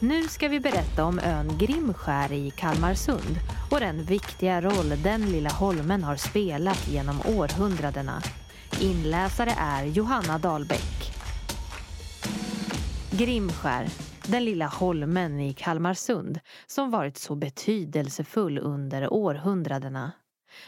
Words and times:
Nu 0.00 0.28
ska 0.28 0.48
vi 0.48 0.60
berätta 0.60 1.04
om 1.04 1.18
ön 1.18 1.58
Grimskär 1.58 2.32
i 2.32 2.50
Kalmarsund 2.50 3.36
och 3.70 3.80
den 3.80 4.02
viktiga 4.02 4.60
roll 4.60 5.02
den 5.02 5.20
lilla 5.32 5.50
holmen 5.50 6.04
har 6.04 6.16
spelat 6.16 6.88
genom 6.88 7.20
århundradena. 7.20 8.22
Inläsare 8.80 9.50
är 9.58 9.84
Johanna 9.84 10.38
Dahlbäck. 10.38 11.12
Grimskär, 13.10 13.86
den 14.26 14.44
lilla 14.44 14.66
holmen 14.66 15.40
i 15.40 15.52
Kalmarsund 15.52 16.40
som 16.66 16.90
varit 16.90 17.16
så 17.16 17.34
betydelsefull 17.34 18.58
under 18.58 19.12
århundradena 19.12 20.12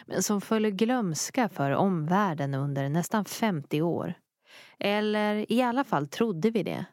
men 0.07 0.23
som 0.23 0.41
föll 0.41 0.71
glömska 0.71 1.49
för 1.49 1.71
omvärlden 1.71 2.55
under 2.55 2.89
nästan 2.89 3.25
50 3.25 3.83
år. 3.83 4.15
Eller 4.79 5.53
i 5.53 5.63
alla 5.63 5.85
fall 5.85 6.09
trodde 6.09 6.51
vi 6.51 6.63
det. 6.63 6.85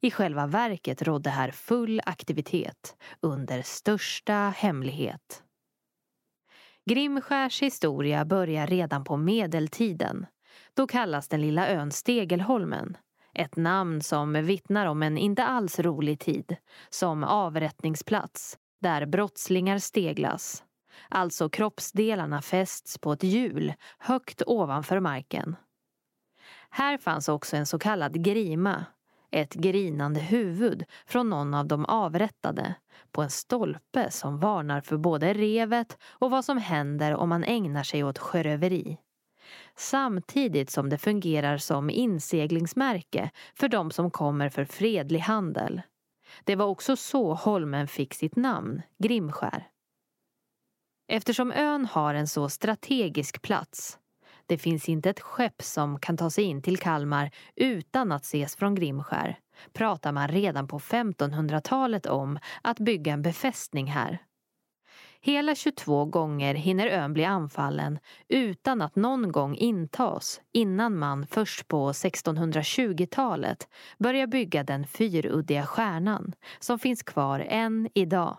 I 0.00 0.10
själva 0.10 0.46
verket 0.46 1.02
rådde 1.02 1.30
här 1.30 1.50
full 1.50 2.00
aktivitet 2.06 2.96
under 3.20 3.62
största 3.62 4.34
hemlighet. 4.56 5.42
Grimskärs 6.90 7.62
historia 7.62 8.24
börjar 8.24 8.66
redan 8.66 9.04
på 9.04 9.16
medeltiden. 9.16 10.26
Då 10.74 10.86
kallas 10.86 11.28
den 11.28 11.40
lilla 11.40 11.68
ön 11.68 11.90
Stegelholmen. 11.90 12.96
Ett 13.34 13.56
namn 13.56 14.02
som 14.02 14.32
vittnar 14.32 14.86
om 14.86 15.02
en 15.02 15.18
inte 15.18 15.44
alls 15.44 15.78
rolig 15.78 16.20
tid. 16.20 16.56
Som 16.90 17.24
avrättningsplats, 17.24 18.58
där 18.80 19.06
brottslingar 19.06 19.78
steglas. 19.78 20.64
Alltså 21.08 21.48
kroppsdelarna 21.48 22.42
fästs 22.42 22.98
på 22.98 23.12
ett 23.12 23.22
hjul 23.22 23.74
högt 23.98 24.42
ovanför 24.46 25.00
marken. 25.00 25.56
Här 26.70 26.98
fanns 26.98 27.28
också 27.28 27.56
en 27.56 27.66
så 27.66 27.78
kallad 27.78 28.24
grima, 28.24 28.84
ett 29.32 29.54
grinande 29.54 30.20
huvud 30.20 30.84
från 31.06 31.30
någon 31.30 31.54
av 31.54 31.66
de 31.66 31.84
avrättade 31.84 32.74
på 33.12 33.22
en 33.22 33.30
stolpe 33.30 34.10
som 34.10 34.38
varnar 34.38 34.80
för 34.80 34.96
både 34.96 35.34
revet 35.34 35.98
och 36.04 36.30
vad 36.30 36.44
som 36.44 36.58
händer 36.58 37.14
om 37.14 37.28
man 37.28 37.44
ägnar 37.44 37.82
sig 37.82 38.04
åt 38.04 38.18
sjöröveri. 38.18 38.98
Samtidigt 39.76 40.70
som 40.70 40.88
det 40.88 40.98
fungerar 40.98 41.58
som 41.58 41.90
inseglingsmärke 41.90 43.30
för 43.54 43.68
de 43.68 43.90
som 43.90 44.10
kommer 44.10 44.48
för 44.48 44.64
fredlig 44.64 45.20
handel. 45.20 45.82
Det 46.44 46.56
var 46.56 46.66
också 46.66 46.96
så 46.96 47.34
holmen 47.34 47.88
fick 47.88 48.14
sitt 48.14 48.36
namn, 48.36 48.82
Grimskär. 48.98 49.68
Eftersom 51.08 51.52
ön 51.52 51.84
har 51.84 52.14
en 52.14 52.28
så 52.28 52.48
strategisk 52.48 53.42
plats 53.42 53.98
det 54.46 54.58
finns 54.58 54.88
inte 54.88 55.10
ett 55.10 55.20
skepp 55.20 55.62
som 55.62 55.98
kan 55.98 56.16
ta 56.16 56.30
sig 56.30 56.44
in 56.44 56.62
till 56.62 56.78
Kalmar 56.78 57.30
utan 57.56 58.12
att 58.12 58.24
ses 58.24 58.56
från 58.56 58.74
Grimskär. 58.74 59.38
Pratar 59.72 60.12
man 60.12 60.28
redan 60.28 60.68
på 60.68 60.78
1500-talet 60.78 62.06
om 62.06 62.38
att 62.62 62.78
bygga 62.78 63.12
en 63.12 63.22
befästning 63.22 63.86
här. 63.86 64.18
Hela 65.24 65.54
22 65.54 66.04
gånger 66.04 66.54
hinner 66.54 66.86
ön 66.86 67.12
bli 67.12 67.24
anfallen 67.24 67.98
utan 68.28 68.82
att 68.82 68.96
någon 68.96 69.32
gång 69.32 69.56
intas 69.56 70.40
innan 70.52 70.98
man 70.98 71.26
först 71.26 71.68
på 71.68 71.92
1620-talet 71.92 73.68
börjar 73.98 74.26
bygga 74.26 74.64
den 74.64 74.86
fyruddiga 74.86 75.66
stjärnan 75.66 76.32
som 76.58 76.78
finns 76.78 77.02
kvar 77.02 77.40
än 77.40 77.88
idag. 77.94 78.38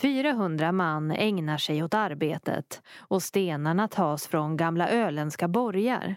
400 0.00 0.72
man 0.72 1.10
ägnar 1.10 1.58
sig 1.58 1.82
åt 1.82 1.94
arbetet 1.94 2.82
och 2.98 3.22
stenarna 3.22 3.88
tas 3.88 4.26
från 4.26 4.56
gamla 4.56 4.90
öländska 4.90 5.48
borgar. 5.48 6.16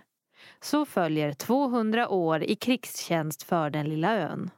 Så 0.60 0.86
följer 0.86 1.34
200 1.34 2.10
år 2.10 2.44
i 2.44 2.56
krigstjänst 2.56 3.44
för 3.44 3.70
den 3.70 3.90
lilla 3.90 4.18
ön. 4.18 4.50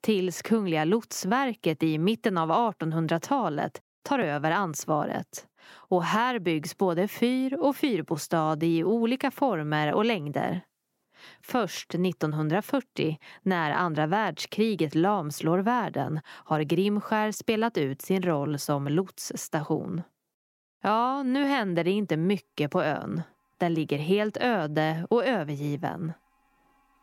Tills 0.00 0.42
Kungliga 0.42 0.84
lotsverket 0.84 1.82
i 1.82 1.98
mitten 1.98 2.38
av 2.38 2.50
1800-talet 2.50 3.80
tar 4.02 4.18
över 4.18 4.50
ansvaret. 4.50 5.46
Och 5.70 6.04
här 6.04 6.38
byggs 6.38 6.78
både 6.78 7.08
fyr 7.08 7.54
och 7.60 7.76
fyrbostad 7.76 8.62
i 8.62 8.84
olika 8.84 9.30
former 9.30 9.92
och 9.92 10.04
längder. 10.04 10.60
Först 11.42 11.94
1940, 11.94 13.18
när 13.42 13.70
andra 13.70 14.06
världskriget 14.06 14.94
lamslår 14.94 15.58
världen, 15.58 16.20
har 16.26 16.60
Grimskär 16.60 17.32
spelat 17.32 17.78
ut 17.78 18.02
sin 18.02 18.22
roll 18.22 18.58
som 18.58 18.88
lotsstation. 18.88 20.02
Ja, 20.82 21.22
nu 21.22 21.44
händer 21.44 21.84
det 21.84 21.90
inte 21.90 22.16
mycket 22.16 22.70
på 22.70 22.82
ön. 22.82 23.22
Den 23.58 23.74
ligger 23.74 23.98
helt 23.98 24.36
öde 24.36 25.06
och 25.10 25.24
övergiven. 25.24 26.12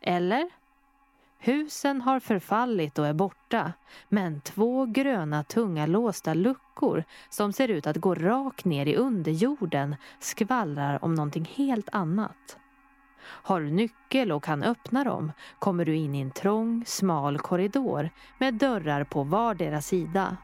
Eller? 0.02 0.50
Husen 1.42 2.02
har 2.02 2.20
förfallit 2.20 3.00
och 3.00 3.08
är 3.08 3.14
borta, 3.14 3.74
men 4.10 4.42
två 4.42 4.86
gröna 4.86 5.44
tunga 5.44 5.86
låsta 5.86 6.34
luckor 6.34 7.04
som 7.30 7.54
ser 7.54 7.68
ut 7.68 7.88
att 7.88 7.98
gå 7.98 8.16
rakt 8.16 8.66
ner 8.66 8.86
i 8.86 8.96
underjorden 8.96 9.96
skvallrar 10.20 11.04
om 11.04 11.14
någonting 11.16 11.50
helt 11.56 11.90
annat. 11.92 12.58
Har 13.22 13.62
du 13.62 13.72
nyckel 13.72 14.32
och 14.32 14.44
kan 14.44 14.64
öppna 14.64 15.04
dem 15.04 15.32
kommer 15.60 15.86
du 15.86 15.96
in 15.96 16.16
i 16.16 16.22
en 16.22 16.32
trång, 16.32 16.84
smal 16.86 17.38
korridor 17.38 18.10
med 18.38 18.54
dörrar 18.54 19.04
på 19.04 19.24
vardera 19.24 19.82
sida. 19.82 20.38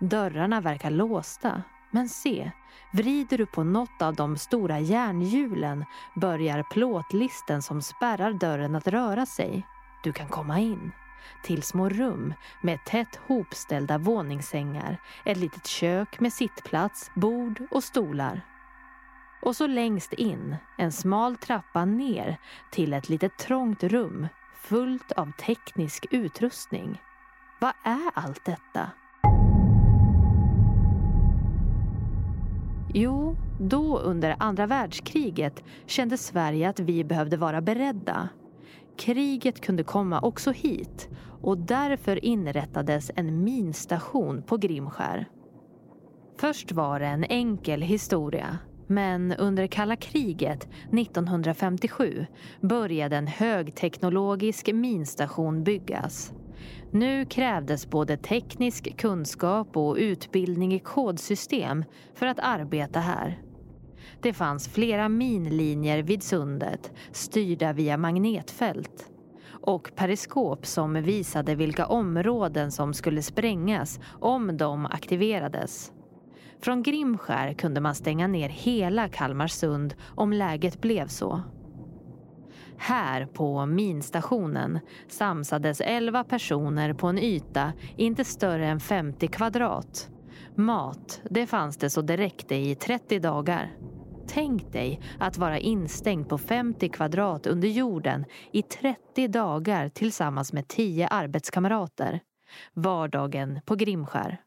Dörrarna 0.00 0.60
verkar 0.60 0.90
låsta, 0.90 1.62
men 1.90 2.08
se, 2.08 2.50
vrider 2.92 3.38
du 3.38 3.46
på 3.46 3.64
något 3.64 4.02
av 4.02 4.14
de 4.14 4.36
stora 4.36 4.80
järnhjulen 4.80 5.84
börjar 6.14 6.62
plåtlisten 6.62 7.62
som 7.62 7.82
spärrar 7.82 8.32
dörren 8.32 8.74
att 8.74 8.88
röra 8.88 9.26
sig. 9.26 9.66
Du 10.04 10.12
kan 10.12 10.28
komma 10.28 10.58
in 10.58 10.92
till 11.42 11.62
små 11.62 11.88
rum 11.88 12.34
med 12.60 12.84
tätt 12.84 13.20
hopställda 13.26 13.98
våningssängar, 13.98 15.00
ett 15.24 15.36
litet 15.36 15.66
kök 15.66 16.20
med 16.20 16.32
sittplats, 16.32 17.10
bord 17.14 17.62
och 17.70 17.84
stolar. 17.84 18.40
Och 19.42 19.56
så 19.56 19.66
längst 19.66 20.12
in, 20.12 20.56
en 20.78 20.92
smal 20.92 21.36
trappa 21.36 21.84
ner 21.84 22.38
till 22.70 22.92
ett 22.92 23.08
litet 23.08 23.38
trångt 23.38 23.82
rum 23.82 24.26
fullt 24.54 25.12
av 25.12 25.32
teknisk 25.32 26.06
utrustning. 26.10 27.00
Vad 27.60 27.72
är 27.84 28.10
allt 28.14 28.44
detta? 28.44 28.90
Jo, 32.94 33.36
då 33.60 33.98
under 33.98 34.36
andra 34.38 34.66
världskriget 34.66 35.64
kände 35.86 36.18
Sverige 36.18 36.68
att 36.68 36.80
vi 36.80 37.04
behövde 37.04 37.36
vara 37.36 37.60
beredda. 37.60 38.28
Kriget 38.98 39.60
kunde 39.60 39.84
komma 39.84 40.20
också 40.20 40.50
hit 40.50 41.08
och 41.42 41.58
därför 41.58 42.24
inrättades 42.24 43.10
en 43.16 43.44
minstation 43.44 44.42
på 44.42 44.56
Grimskär. 44.56 45.28
Först 46.40 46.72
var 46.72 47.00
det 47.00 47.06
en 47.06 47.24
enkel 47.24 47.82
historia 47.82 48.58
men 48.90 49.32
under 49.32 49.66
kalla 49.66 49.96
kriget 49.96 50.68
1957 50.92 52.26
började 52.60 53.16
en 53.16 53.26
högteknologisk 53.26 54.72
minstation 54.72 55.64
byggas. 55.64 56.32
Nu 56.90 57.24
krävdes 57.24 57.90
både 57.90 58.16
teknisk 58.16 58.96
kunskap 58.96 59.76
och 59.76 59.96
utbildning 59.96 60.74
i 60.74 60.78
kodsystem 60.78 61.84
för 62.14 62.26
att 62.26 62.38
arbeta 62.38 63.00
här. 63.00 63.42
Det 64.22 64.32
fanns 64.32 64.68
flera 64.68 65.08
minlinjer 65.08 66.02
vid 66.02 66.22
sundet 66.22 66.92
styrda 67.12 67.72
via 67.72 67.96
magnetfält 67.96 69.10
och 69.50 69.90
periskop 69.96 70.66
som 70.66 71.02
visade 71.02 71.54
vilka 71.54 71.86
områden 71.86 72.72
som 72.72 72.94
skulle 72.94 73.22
sprängas 73.22 74.00
om 74.20 74.56
de 74.56 74.86
aktiverades. 74.86 75.92
Från 76.62 76.82
Grimskär 76.82 77.52
kunde 77.52 77.80
man 77.80 77.94
stänga 77.94 78.26
ner 78.26 78.48
hela 78.48 79.08
Kalmarsund 79.08 79.94
om 80.14 80.32
läget 80.32 80.80
blev 80.80 81.06
så. 81.06 81.42
Här 82.76 83.26
på 83.26 83.66
minstationen 83.66 84.80
samsades 85.08 85.80
11 85.80 86.24
personer 86.24 86.92
på 86.92 87.06
en 87.06 87.18
yta 87.18 87.72
inte 87.96 88.24
större 88.24 88.66
än 88.66 88.80
50 88.80 89.28
kvadrat. 89.28 90.10
Mat, 90.54 91.20
det 91.30 91.46
fanns 91.46 91.76
det 91.76 91.90
så 91.90 92.02
det 92.02 92.16
räckte 92.16 92.54
i 92.54 92.74
30 92.74 93.18
dagar. 93.18 93.72
Tänk 94.28 94.72
dig 94.72 95.00
att 95.18 95.38
vara 95.38 95.58
instängd 95.58 96.28
på 96.28 96.38
50 96.38 96.88
kvadrat 96.88 97.46
under 97.46 97.68
jorden 97.68 98.24
i 98.52 98.62
30 98.62 99.28
dagar 99.28 99.88
tillsammans 99.88 100.52
med 100.52 100.68
10 100.68 101.08
arbetskamrater. 101.08 102.20
Vardagen 102.74 103.60
på 103.64 103.74
Grimskär. 103.74 104.40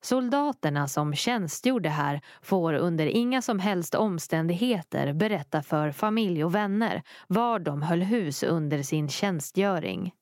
Soldaterna 0.00 0.88
som 0.88 1.14
tjänstgjorde 1.14 1.88
här 1.88 2.20
får 2.42 2.74
under 2.74 3.06
inga 3.06 3.42
som 3.42 3.58
helst 3.58 3.94
omständigheter 3.94 5.12
berätta 5.12 5.62
för 5.62 5.92
familj 5.92 6.44
och 6.44 6.54
vänner 6.54 7.02
var 7.26 7.58
de 7.58 7.82
höll 7.82 8.02
hus 8.02 8.42
under 8.42 8.82
sin 8.82 9.08
tjänstgöring. 9.08 10.12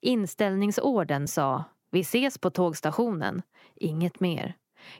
Inställningsorden 0.00 1.28
sa 1.28 1.64
Vi 1.90 2.00
ses 2.00 2.38
på 2.38 2.50
tågstationen. 2.50 3.42
Inget 3.76 4.20
mer. 4.20 4.54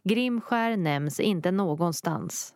Grimskär 0.05 0.76
nämns 0.76 1.20
inte 1.20 1.50
någonstans. 1.50 2.55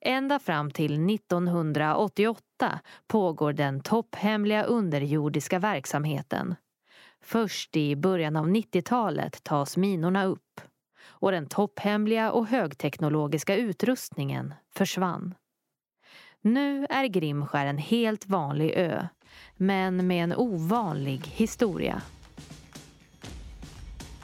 Ända 0.00 0.38
fram 0.38 0.70
till 0.70 1.10
1988 1.14 2.80
pågår 3.06 3.52
den 3.52 3.80
topphemliga 3.80 4.62
underjordiska 4.62 5.58
verksamheten. 5.58 6.54
Först 7.22 7.76
i 7.76 7.96
början 7.96 8.36
av 8.36 8.48
90-talet 8.48 9.44
tas 9.44 9.76
minorna 9.76 10.24
upp 10.24 10.60
och 11.04 11.32
den 11.32 11.46
topphemliga 11.46 12.32
och 12.32 12.46
högteknologiska 12.46 13.56
utrustningen 13.56 14.54
försvann. 14.74 15.34
Nu 16.40 16.86
är 16.90 17.06
Grimskär 17.06 17.66
en 17.66 17.78
helt 17.78 18.26
vanlig 18.26 18.72
ö, 18.76 19.06
men 19.56 20.06
med 20.06 20.24
en 20.24 20.34
ovanlig 20.36 21.26
historia. 21.26 22.02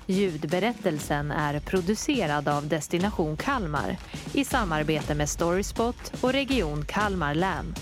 Ljudberättelsen 0.07 1.31
är 1.31 1.61
producerad 1.61 2.49
av 2.49 2.69
Destination 2.69 3.37
Kalmar 3.37 3.97
i 4.35 4.45
samarbete 4.45 5.15
med 5.15 5.29
Storyspot 5.29 6.13
och 6.23 6.33
Region 6.33 6.85
Kalmar 6.85 7.35
län. 7.35 7.75